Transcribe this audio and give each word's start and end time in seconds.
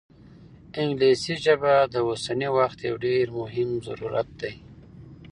انګلیسي 0.81 1.35
ژبه 1.43 1.73
د 1.93 1.95
اوسني 2.07 2.49
وخت 2.57 2.79
یو 2.87 2.95
ډېر 3.05 3.25
مهم 3.39 3.69
ضرورت 3.87 4.29
دی. 4.41 4.53